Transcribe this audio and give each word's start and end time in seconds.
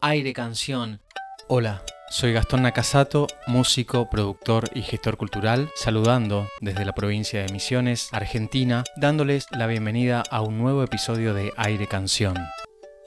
Aire 0.00 0.32
Canción. 0.32 1.00
Hola, 1.48 1.82
soy 2.10 2.32
Gastón 2.32 2.62
Nakasato, 2.62 3.26
músico, 3.46 4.08
productor 4.08 4.64
y 4.74 4.82
gestor 4.82 5.16
cultural, 5.16 5.70
saludando 5.74 6.46
desde 6.60 6.84
la 6.84 6.94
provincia 6.94 7.42
de 7.42 7.52
Misiones, 7.52 8.08
Argentina, 8.12 8.84
dándoles 8.96 9.46
la 9.50 9.66
bienvenida 9.66 10.22
a 10.30 10.42
un 10.42 10.58
nuevo 10.58 10.82
episodio 10.82 11.34
de 11.34 11.52
Aire 11.56 11.86
Canción. 11.86 12.36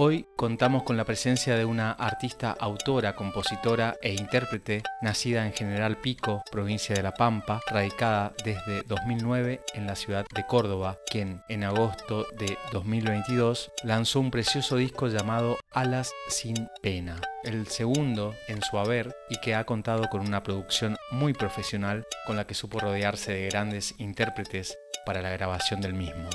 Hoy 0.00 0.28
contamos 0.36 0.84
con 0.84 0.96
la 0.96 1.04
presencia 1.04 1.56
de 1.56 1.64
una 1.64 1.90
artista, 1.90 2.56
autora, 2.60 3.16
compositora 3.16 3.96
e 4.00 4.14
intérprete 4.14 4.84
nacida 5.02 5.44
en 5.44 5.52
General 5.52 5.96
Pico, 5.96 6.44
provincia 6.52 6.94
de 6.94 7.02
La 7.02 7.14
Pampa, 7.14 7.60
radicada 7.66 8.32
desde 8.44 8.84
2009 8.84 9.60
en 9.74 9.88
la 9.88 9.96
ciudad 9.96 10.24
de 10.32 10.46
Córdoba, 10.46 11.00
quien 11.10 11.42
en 11.48 11.64
agosto 11.64 12.28
de 12.38 12.56
2022 12.72 13.72
lanzó 13.82 14.20
un 14.20 14.30
precioso 14.30 14.76
disco 14.76 15.08
llamado 15.08 15.56
Alas 15.72 16.12
sin 16.28 16.68
pena, 16.80 17.20
el 17.42 17.66
segundo 17.66 18.36
en 18.46 18.62
su 18.62 18.78
haber 18.78 19.12
y 19.28 19.40
que 19.40 19.56
ha 19.56 19.64
contado 19.64 20.08
con 20.08 20.20
una 20.20 20.44
producción 20.44 20.96
muy 21.10 21.32
profesional 21.32 22.06
con 22.24 22.36
la 22.36 22.46
que 22.46 22.54
supo 22.54 22.78
rodearse 22.78 23.32
de 23.32 23.48
grandes 23.48 23.96
intérpretes 23.98 24.78
para 25.04 25.22
la 25.22 25.30
grabación 25.30 25.80
del 25.80 25.94
mismo. 25.94 26.30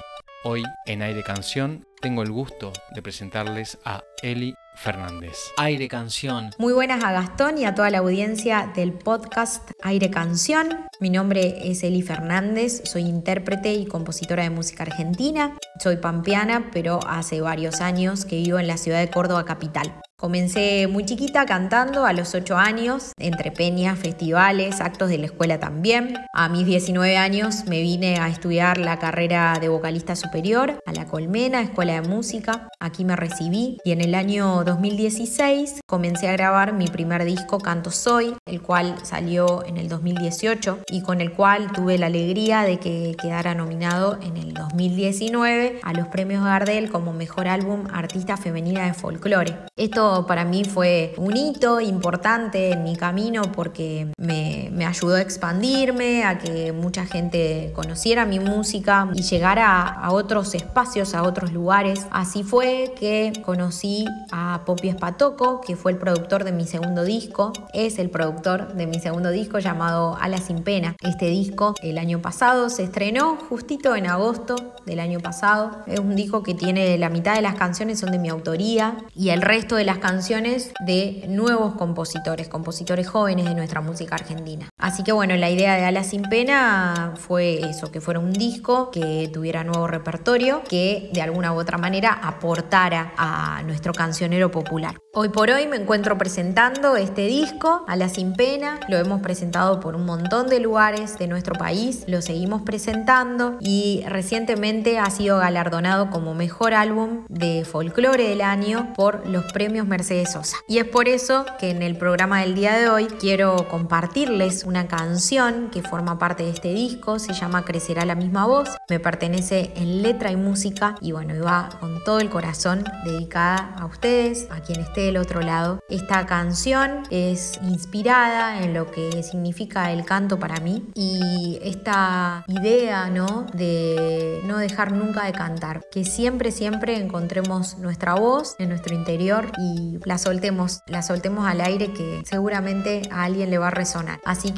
Hoy, 0.46 0.62
en 0.86 1.02
Aire 1.02 1.24
Canción, 1.24 1.88
tengo 2.02 2.22
el 2.22 2.30
gusto 2.30 2.74
de 2.94 3.02
presentarles 3.02 3.78
a 3.86 4.04
Eli 4.22 4.56
Fernández. 4.76 5.38
Aire 5.56 5.88
Canción. 5.88 6.50
Muy 6.58 6.74
buenas 6.74 7.02
a 7.02 7.14
Gastón 7.14 7.58
y 7.58 7.64
a 7.64 7.76
toda 7.76 7.90
la 7.90 8.00
audiencia 8.00 8.70
del 8.76 8.92
podcast 8.92 9.72
Aire 9.84 10.10
Canción. 10.10 10.86
Mi 11.00 11.10
nombre 11.10 11.72
es 11.72 11.82
Eli 11.84 12.02
Fernández, 12.02 12.82
soy 12.84 13.04
intérprete 13.04 13.74
y 13.74 13.86
compositora 13.86 14.44
de 14.44 14.50
música 14.50 14.84
argentina. 14.84 15.58
Soy 15.82 15.96
pampeana, 15.96 16.72
pero 16.74 17.00
hace 17.08 17.40
varios 17.40 17.80
años 17.80 18.26
que 18.26 18.36
vivo 18.36 18.60
en 18.60 18.68
la 18.68 18.76
ciudad 18.76 19.00
de 19.00 19.10
Córdoba 19.10 19.46
capital. 19.46 20.02
Comencé 20.18 20.88
muy 20.88 21.06
chiquita 21.06 21.46
cantando 21.46 22.06
a 22.06 22.14
los 22.14 22.34
8 22.34 22.56
años, 22.56 23.12
entre 23.18 23.52
peñas, 23.52 24.00
festivales, 24.00 24.80
actos 24.80 25.10
de 25.10 25.18
la 25.18 25.26
escuela 25.26 25.60
también. 25.60 26.16
A 26.34 26.48
mis 26.50 26.66
19 26.66 27.18
años 27.18 27.66
me 27.66 27.82
vine 27.82 28.18
a 28.20 28.30
estudiar 28.30 28.78
la 28.78 29.00
carrera 29.00 29.58
de 29.60 29.70
vocalista 29.70 30.16
superior 30.16 30.80
a 30.86 30.94
la 30.94 31.08
Colmena, 31.08 31.62
Escuela 31.62 32.00
de 32.00 32.08
Música. 32.08 32.70
Aquí 32.80 33.04
me 33.04 33.16
recibí 33.16 33.80
y 33.84 33.92
en 33.92 34.02
el 34.02 34.16
año 34.16 34.64
2016 34.64 35.82
comencé 35.88 36.30
a 36.30 36.34
grabar 36.34 36.74
mi 36.74 36.88
primer 36.88 37.26
disco 37.26 37.60
Canto 37.60 37.92
Soy, 37.92 38.36
el 38.46 38.62
cual 38.62 38.96
salió 39.04 39.66
en 39.66 39.78
el 39.78 39.90
2018 39.90 40.80
y 40.90 41.02
con 41.02 41.22
el 41.22 41.34
cual 41.34 41.72
tuve 41.74 41.98
la 41.98 42.06
alegría 42.06 42.62
de 42.62 42.80
que 42.80 43.16
quedara 43.22 43.56
nominado 43.56 44.20
en 44.22 44.38
el 44.38 44.54
2019 44.54 45.82
a 45.84 45.94
los 45.94 46.08
premios 46.08 46.46
Gardel 46.46 46.92
como 46.92 47.14
mejor 47.14 47.48
álbum 47.48 47.88
artista 47.92 48.38
femenina 48.38 48.86
de 48.86 48.94
folclore. 48.94 49.58
Esto 49.76 50.13
para 50.28 50.46
mí 50.46 50.64
fue 50.64 51.14
un 51.18 51.36
hito 51.36 51.82
importante 51.82 52.72
en 52.72 52.84
mi 52.84 52.96
camino 52.96 53.44
porque 53.52 54.08
me, 54.18 54.72
ayudó 54.86 55.16
a 55.16 55.22
expandirme, 55.22 56.24
a 56.24 56.38
que 56.38 56.72
mucha 56.72 57.06
gente 57.06 57.72
conociera 57.74 58.26
mi 58.26 58.40
música 58.40 59.10
y 59.14 59.24
llegara 59.24 59.82
a, 59.82 60.12
otros 60.12 60.54
espacios, 60.56 61.16
a 61.16 61.24
otros 61.24 61.52
lugares. 61.52 62.06
Así 62.12 62.44
fue 62.44 62.94
que 63.00 63.34
conocí 63.46 64.06
a 64.32 64.62
Poppy 64.66 64.90
Espatoco, 64.90 65.62
que 65.62 65.76
fue 65.76 65.94
el 65.94 65.98
productor 65.98 66.44
de 66.44 66.52
mi 66.52 66.66
segundo 66.66 67.04
disco, 67.04 67.54
es 67.74 67.98
el 68.00 68.10
productor 68.10 68.74
de 68.74 68.88
mi 68.88 69.00
segundo 69.00 69.32
disco 69.32 69.60
llamado 69.60 70.18
Ala 70.20 70.38
sin 70.38 70.64
pena. 70.64 70.96
Este 71.02 71.28
disco 71.28 71.74
el 71.82 71.98
año 71.98 72.22
pasado 72.22 72.70
se 72.70 72.84
estrenó 72.84 73.38
justito 73.50 73.96
en 73.96 74.08
agosto 74.08 74.56
del 74.86 75.00
año 75.00 75.20
pasado. 75.20 75.72
Es 75.88 76.00
un 76.00 76.16
disco 76.16 76.44
que 76.44 76.54
tiene 76.54 76.98
la 76.98 77.10
mitad 77.10 77.36
de 77.36 77.42
las 77.42 77.56
canciones 77.56 78.00
son 78.00 78.12
de 78.12 78.20
mi 78.20 78.30
autoría 78.30 78.98
y 79.16 79.30
el 79.30 79.42
resto 79.42 79.76
de 79.76 79.84
las 79.84 79.93
canciones 80.00 80.72
de 80.86 81.26
nuevos 81.28 81.76
compositores, 81.76 82.48
compositores 82.48 83.08
jóvenes 83.08 83.46
de 83.46 83.56
nuestra 83.56 83.82
música 83.82 84.16
argentina. 84.16 84.70
Así 84.84 85.02
que 85.02 85.14
bueno, 85.14 85.38
la 85.38 85.50
idea 85.50 85.78
de 85.78 85.86
Ala 85.86 86.04
Sin 86.04 86.24
Pena 86.24 87.14
fue 87.16 87.62
eso, 87.70 87.90
que 87.90 88.02
fuera 88.02 88.20
un 88.20 88.34
disco 88.34 88.92
que 88.92 89.30
tuviera 89.32 89.64
nuevo 89.64 89.88
repertorio, 89.88 90.62
que 90.68 91.10
de 91.14 91.22
alguna 91.22 91.54
u 91.54 91.58
otra 91.58 91.78
manera 91.78 92.12
aportara 92.12 93.14
a 93.16 93.64
nuestro 93.64 93.94
cancionero 93.94 94.52
popular. 94.52 94.98
Hoy 95.14 95.30
por 95.30 95.52
hoy 95.52 95.68
me 95.68 95.78
encuentro 95.78 96.18
presentando 96.18 96.98
este 96.98 97.28
disco, 97.28 97.86
Ala 97.88 98.10
Sin 98.10 98.34
Pena, 98.34 98.82
lo 98.90 98.98
hemos 98.98 99.22
presentado 99.22 99.80
por 99.80 99.96
un 99.96 100.06
montón 100.06 100.50
de 100.50 100.60
lugares 100.60 101.18
de 101.18 101.28
nuestro 101.28 101.56
país, 101.56 102.04
lo 102.08 102.22
seguimos 102.22 102.64
presentando 102.64 103.58
y 103.62 104.04
recientemente 104.08 105.00
ha 105.00 105.10
sido 105.12 105.38
galardonado 105.38 106.10
como 106.10 106.34
mejor 106.34 106.74
álbum 106.74 107.24
de 107.30 107.64
folclore 107.64 108.28
del 108.28 108.42
año 108.42 108.92
por 108.98 109.26
los 109.30 109.46
premios 109.54 109.88
Mercedes 109.88 110.34
Sosa. 110.34 110.58
Y 110.68 110.80
es 110.80 110.86
por 110.86 111.08
eso 111.08 111.46
que 111.58 111.70
en 111.70 111.84
el 111.84 111.96
programa 111.96 112.42
del 112.42 112.56
día 112.56 112.74
de 112.74 112.90
hoy 112.90 113.06
quiero 113.06 113.70
compartirles 113.70 114.66
una 114.74 114.88
canción 114.88 115.70
que 115.70 115.84
forma 115.84 116.18
parte 116.18 116.42
de 116.42 116.50
este 116.50 116.74
disco, 116.74 117.20
se 117.20 117.34
llama 117.34 117.64
Crecerá 117.64 118.06
la 118.06 118.16
misma 118.16 118.48
voz, 118.48 118.70
me 118.90 119.00
pertenece 119.00 119.72
en 119.76 120.02
letra 120.02 120.32
y 120.32 120.36
música 120.36 120.96
y 121.00 121.12
bueno, 121.12 121.36
y 121.36 121.40
va 121.40 121.70
con 121.80 122.04
todo 122.04 122.20
el 122.20 122.32
corazón 122.32 122.84
dedicada 123.06 123.76
a 123.78 123.86
ustedes, 123.86 124.48
a 124.50 124.62
quien 124.62 124.80
esté 124.82 125.02
del 125.02 125.18
otro 125.18 125.42
lado. 125.42 125.80
Esta 125.90 126.26
canción 126.26 127.04
es 127.12 127.60
inspirada 127.62 128.64
en 128.64 128.74
lo 128.74 128.90
que 128.90 129.22
significa 129.22 129.92
el 129.92 130.06
canto 130.06 130.40
para 130.40 130.60
mí 130.60 130.90
y 130.96 131.60
esta 131.62 132.44
idea, 132.48 133.12
¿no? 133.12 133.46
De 133.54 134.42
no 134.46 134.58
dejar 134.58 134.92
nunca 134.92 135.26
de 135.26 135.34
cantar, 135.34 135.82
que 135.92 136.04
siempre, 136.04 136.52
siempre 136.52 136.98
encontremos 136.98 137.78
nuestra 137.78 138.16
voz 138.16 138.56
en 138.58 138.70
nuestro 138.70 138.96
interior 138.96 139.52
y 139.60 140.00
la 140.04 140.18
soltemos, 140.18 140.82
la 140.88 141.04
soltemos 141.04 141.46
al 141.46 141.62
aire 141.62 141.94
que 141.94 142.24
seguramente 142.26 143.04
a 143.12 143.26
alguien 143.26 143.52
le 143.52 143.60
va 143.60 143.68
a 143.68 143.72
resonar. 143.72 144.20
Así 144.26 144.52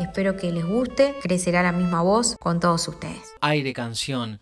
espero 0.00 0.36
que 0.36 0.50
les 0.50 0.64
guste, 0.64 1.14
crecerá 1.22 1.62
la 1.62 1.72
misma 1.72 2.02
voz 2.02 2.36
con 2.38 2.60
todos 2.60 2.86
ustedes. 2.88 3.34
Aire 3.40 3.72
canción. 3.72 4.40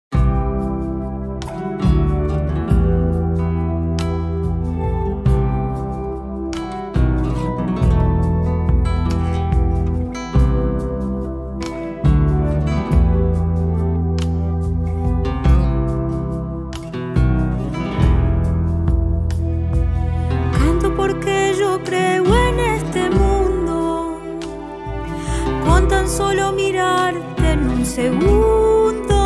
Segundo 27.98 29.18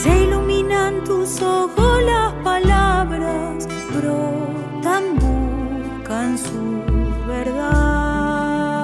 se 0.00 0.10
iluminan 0.24 1.02
tus 1.02 1.42
ojos, 1.42 1.94
las 2.04 2.32
palabras 2.44 3.66
brotan, 3.96 5.02
buscan 5.18 6.38
su 6.38 6.62
verdad. 7.26 8.76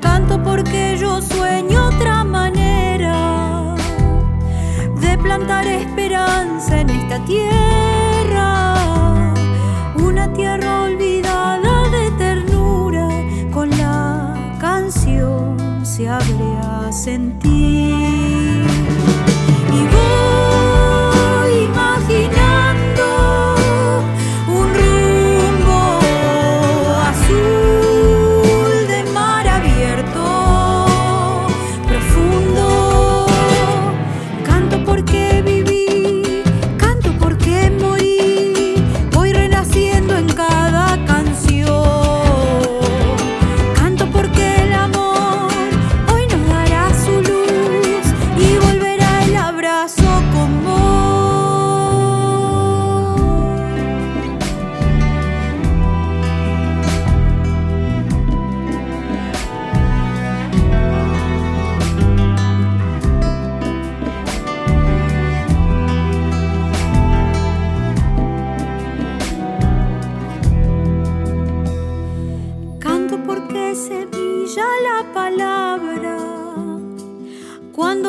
Canto 0.00 0.40
porque 0.40 0.96
yo 1.00 1.20
sueño 1.20 1.88
otra 1.88 2.22
manera 2.22 3.74
de 5.00 5.18
plantar 5.18 5.66
esperanza 5.66 6.80
en 6.80 6.90
esta 6.90 7.18
tierra, 7.24 7.89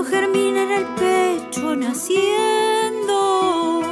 Cuando 0.01 0.17
germina 0.17 0.63
en 0.63 0.71
el 0.71 0.85
pecho 0.95 1.75
naciendo, 1.75 3.83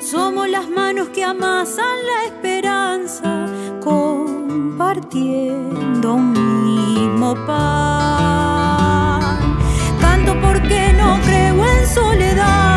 somos 0.00 0.48
las 0.48 0.70
manos 0.70 1.10
que 1.10 1.24
amasan 1.24 1.84
la 2.06 2.24
esperanza, 2.24 3.48
compartiendo 3.84 6.14
un 6.14 6.32
mismo 6.64 7.34
pan. 7.46 9.20
Canto 10.00 10.40
porque 10.40 10.94
no 10.94 11.20
creo 11.20 11.66
en 11.66 11.86
soledades, 11.86 12.71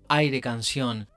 Aire 0.08 0.40
canción. 0.42 1.10